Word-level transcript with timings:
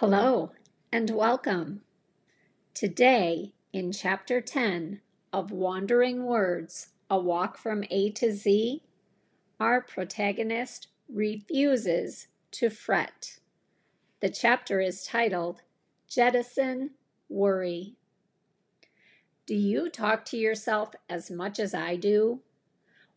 Hello 0.00 0.52
and 0.92 1.08
welcome. 1.08 1.80
Today, 2.74 3.54
in 3.72 3.92
Chapter 3.92 4.42
10 4.42 5.00
of 5.32 5.50
Wandering 5.50 6.26
Words 6.26 6.88
A 7.08 7.18
Walk 7.18 7.56
from 7.56 7.82
A 7.90 8.10
to 8.10 8.30
Z, 8.30 8.82
our 9.58 9.80
protagonist 9.80 10.88
refuses 11.08 12.26
to 12.50 12.68
fret. 12.68 13.38
The 14.20 14.28
chapter 14.28 14.80
is 14.80 15.02
titled 15.02 15.62
Jettison 16.06 16.90
Worry. 17.30 17.94
Do 19.46 19.54
you 19.54 19.88
talk 19.88 20.26
to 20.26 20.36
yourself 20.36 20.90
as 21.08 21.30
much 21.30 21.58
as 21.58 21.72
I 21.72 21.96
do? 21.96 22.40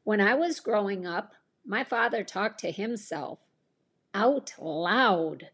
When 0.06 0.22
I 0.22 0.34
was 0.34 0.62
growing 0.62 1.06
up, 1.06 1.34
my 1.66 1.84
father 1.84 2.24
talked 2.24 2.62
to 2.62 2.72
himself 2.72 3.40
out 4.14 4.54
loud. 4.58 5.50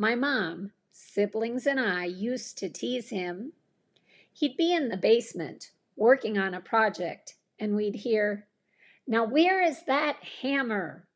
My 0.00 0.14
mom, 0.14 0.70
siblings, 0.92 1.66
and 1.66 1.80
I 1.80 2.04
used 2.04 2.56
to 2.58 2.68
tease 2.68 3.08
him. 3.08 3.54
He'd 4.32 4.56
be 4.56 4.72
in 4.72 4.90
the 4.90 4.96
basement 4.96 5.72
working 5.96 6.38
on 6.38 6.54
a 6.54 6.60
project, 6.60 7.34
and 7.58 7.74
we'd 7.74 7.96
hear, 7.96 8.46
Now, 9.08 9.24
where 9.24 9.60
is 9.60 9.82
that 9.88 10.22
hammer? 10.40 11.08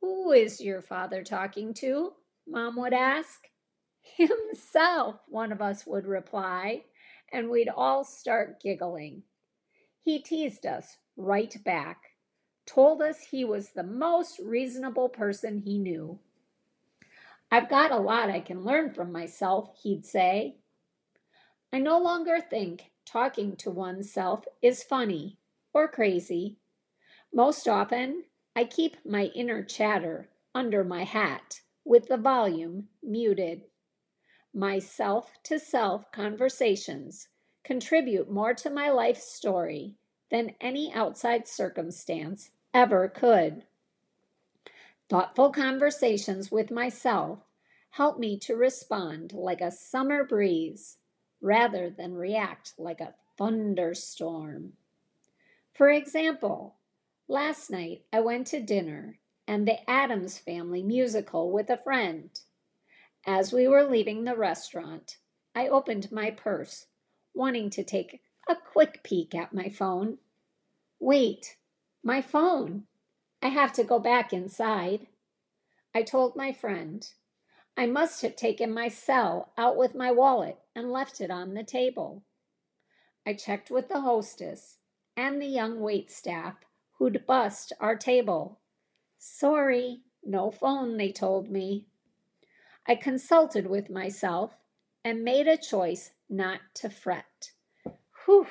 Who 0.00 0.32
is 0.32 0.60
your 0.60 0.82
father 0.82 1.22
talking 1.22 1.72
to? 1.74 2.14
Mom 2.44 2.74
would 2.74 2.92
ask. 2.92 3.46
Himself, 4.02 5.20
one 5.28 5.52
of 5.52 5.62
us 5.62 5.86
would 5.86 6.04
reply, 6.04 6.82
and 7.32 7.50
we'd 7.50 7.68
all 7.68 8.02
start 8.02 8.60
giggling. 8.60 9.22
He 10.02 10.18
teased 10.18 10.66
us 10.66 10.96
right 11.16 11.56
back, 11.64 11.98
told 12.66 13.00
us 13.00 13.28
he 13.30 13.44
was 13.44 13.68
the 13.68 13.84
most 13.84 14.40
reasonable 14.40 15.08
person 15.08 15.58
he 15.58 15.78
knew. 15.78 16.18
I've 17.52 17.68
got 17.68 17.92
a 17.92 17.98
lot 17.98 18.30
I 18.30 18.40
can 18.40 18.64
learn 18.64 18.94
from 18.94 19.12
myself, 19.12 19.74
he'd 19.82 20.06
say. 20.06 20.56
I 21.70 21.80
no 21.80 21.98
longer 21.98 22.40
think 22.40 22.92
talking 23.04 23.56
to 23.56 23.70
oneself 23.70 24.46
is 24.62 24.82
funny 24.82 25.36
or 25.74 25.86
crazy. 25.86 26.56
Most 27.30 27.68
often, 27.68 28.24
I 28.56 28.64
keep 28.64 28.96
my 29.04 29.24
inner 29.34 29.62
chatter 29.62 30.30
under 30.54 30.82
my 30.82 31.04
hat 31.04 31.60
with 31.84 32.08
the 32.08 32.16
volume 32.16 32.88
muted. 33.02 33.64
My 34.54 34.78
self 34.78 35.32
to 35.42 35.58
self 35.58 36.10
conversations 36.10 37.28
contribute 37.64 38.30
more 38.30 38.54
to 38.54 38.70
my 38.70 38.88
life 38.88 39.20
story 39.20 39.96
than 40.30 40.54
any 40.58 40.90
outside 40.94 41.46
circumstance 41.46 42.50
ever 42.72 43.10
could. 43.10 43.64
Thoughtful 45.12 45.50
conversations 45.50 46.50
with 46.50 46.70
myself 46.70 47.40
help 47.92 48.18
me 48.18 48.38
to 48.38 48.56
respond 48.56 49.34
like 49.34 49.60
a 49.60 49.70
summer 49.70 50.24
breeze 50.24 50.96
rather 51.42 51.90
than 51.90 52.14
react 52.14 52.72
like 52.78 53.00
a 53.00 53.14
thunderstorm. 53.36 54.72
For 55.74 55.90
example, 55.90 56.76
last 57.28 57.70
night 57.70 58.04
I 58.10 58.20
went 58.20 58.46
to 58.48 58.60
dinner 58.60 59.18
and 59.46 59.68
the 59.68 59.88
Addams 59.90 60.38
Family 60.38 60.82
musical 60.82 61.52
with 61.52 61.68
a 61.68 61.76
friend. 61.76 62.30
As 63.26 63.52
we 63.52 63.68
were 63.68 63.84
leaving 63.84 64.24
the 64.24 64.36
restaurant, 64.36 65.18
I 65.54 65.68
opened 65.68 66.10
my 66.10 66.30
purse, 66.30 66.86
wanting 67.34 67.68
to 67.70 67.84
take 67.84 68.22
a 68.48 68.56
quick 68.56 69.02
peek 69.02 69.34
at 69.34 69.52
my 69.52 69.68
phone. 69.68 70.16
Wait, 70.98 71.56
my 72.02 72.22
phone! 72.22 72.84
I 73.42 73.48
have 73.48 73.74
to 73.74 73.84
go 73.84 73.98
back 73.98 74.32
inside. 74.32 75.08
I 75.94 76.02
told 76.02 76.36
my 76.36 76.52
friend. 76.52 77.06
I 77.76 77.86
must 77.86 78.22
have 78.22 78.36
taken 78.36 78.72
my 78.72 78.88
cell 78.88 79.52
out 79.56 79.76
with 79.76 79.94
my 79.94 80.10
wallet 80.10 80.58
and 80.74 80.92
left 80.92 81.20
it 81.20 81.30
on 81.30 81.54
the 81.54 81.64
table. 81.64 82.22
I 83.26 83.34
checked 83.34 83.70
with 83.70 83.88
the 83.88 84.00
hostess 84.00 84.78
and 85.16 85.40
the 85.40 85.46
young 85.46 85.80
wait 85.80 86.10
staff 86.10 86.56
who'd 86.98 87.26
bussed 87.26 87.72
our 87.80 87.96
table. 87.96 88.60
Sorry, 89.18 90.02
no 90.24 90.50
phone, 90.50 90.96
they 90.96 91.12
told 91.12 91.50
me. 91.50 91.86
I 92.86 92.94
consulted 92.96 93.66
with 93.66 93.90
myself 93.90 94.56
and 95.04 95.24
made 95.24 95.48
a 95.48 95.56
choice 95.56 96.12
not 96.28 96.60
to 96.74 96.90
fret. 96.90 97.52
Whew! 98.24 98.46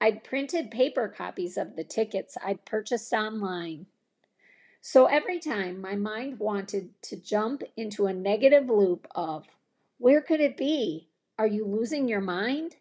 I'd 0.00 0.24
printed 0.24 0.70
paper 0.70 1.08
copies 1.08 1.56
of 1.56 1.76
the 1.76 1.84
tickets 1.84 2.36
I'd 2.44 2.64
purchased 2.64 3.12
online. 3.12 3.86
So 4.88 5.06
every 5.06 5.40
time 5.40 5.80
my 5.80 5.96
mind 5.96 6.38
wanted 6.38 6.90
to 7.02 7.16
jump 7.16 7.64
into 7.76 8.06
a 8.06 8.14
negative 8.14 8.68
loop 8.68 9.08
of, 9.16 9.44
where 9.98 10.20
could 10.20 10.38
it 10.38 10.56
be? 10.56 11.08
Are 11.36 11.46
you 11.48 11.66
losing 11.66 12.06
your 12.06 12.20
mind? 12.20 12.76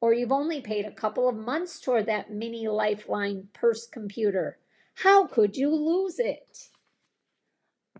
Or 0.00 0.14
you've 0.14 0.32
only 0.32 0.62
paid 0.62 0.86
a 0.86 0.90
couple 0.90 1.28
of 1.28 1.36
months 1.36 1.78
toward 1.78 2.06
that 2.06 2.32
mini 2.32 2.68
Lifeline 2.68 3.48
purse 3.52 3.86
computer. 3.86 4.60
How 4.94 5.26
could 5.26 5.58
you 5.58 5.68
lose 5.68 6.18
it? 6.18 6.70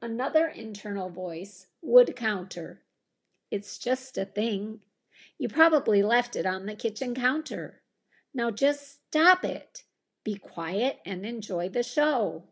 Another 0.01 0.47
internal 0.47 1.11
voice 1.11 1.67
would 1.83 2.17
counter. 2.17 2.81
It's 3.51 3.77
just 3.77 4.17
a 4.17 4.25
thing. 4.25 4.81
You 5.39 5.51
probably 5.51 6.03
left 6.03 6.37
it 6.37 6.47
on 6.47 6.65
the 6.65 6.75
kitchen 6.75 7.15
counter. 7.15 7.83
Now 8.33 8.51
just 8.51 9.09
stop 9.09 9.45
it. 9.45 9.83
Be 10.25 10.37
quiet 10.37 11.01
and 11.05 11.27
enjoy 11.27 11.69
the 11.69 11.83
show. 11.83 12.45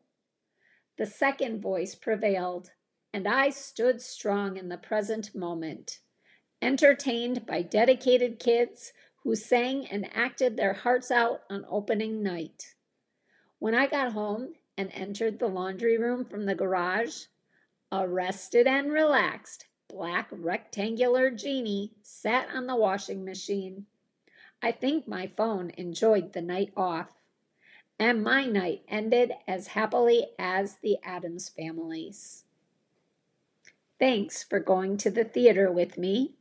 The 1.00 1.06
second 1.06 1.62
voice 1.62 1.94
prevailed, 1.94 2.72
and 3.10 3.26
I 3.26 3.48
stood 3.48 4.02
strong 4.02 4.58
in 4.58 4.68
the 4.68 4.76
present 4.76 5.34
moment, 5.34 6.00
entertained 6.60 7.46
by 7.46 7.62
dedicated 7.62 8.38
kids 8.38 8.92
who 9.22 9.34
sang 9.34 9.86
and 9.86 10.14
acted 10.14 10.58
their 10.58 10.74
hearts 10.74 11.10
out 11.10 11.40
on 11.48 11.64
opening 11.70 12.22
night. 12.22 12.74
When 13.58 13.74
I 13.74 13.86
got 13.86 14.12
home 14.12 14.52
and 14.76 14.90
entered 14.92 15.38
the 15.38 15.48
laundry 15.48 15.96
room 15.96 16.26
from 16.26 16.44
the 16.44 16.54
garage, 16.54 17.28
a 17.90 18.06
rested 18.06 18.66
and 18.66 18.92
relaxed 18.92 19.68
black 19.88 20.28
rectangular 20.30 21.30
genie 21.30 21.94
sat 22.02 22.54
on 22.54 22.66
the 22.66 22.76
washing 22.76 23.24
machine. 23.24 23.86
I 24.60 24.72
think 24.72 25.08
my 25.08 25.28
phone 25.28 25.70
enjoyed 25.78 26.34
the 26.34 26.42
night 26.42 26.74
off, 26.76 27.19
and 28.00 28.24
my 28.24 28.46
night 28.46 28.82
ended 28.88 29.30
as 29.46 29.68
happily 29.68 30.28
as 30.38 30.76
the 30.76 30.96
Addams 31.04 31.50
family's. 31.50 32.44
Thanks 33.98 34.42
for 34.42 34.58
going 34.58 34.96
to 34.96 35.10
the 35.10 35.24
theater 35.24 35.70
with 35.70 35.98
me. 35.98 36.39